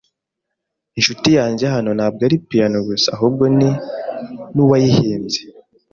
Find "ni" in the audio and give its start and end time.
3.57-3.69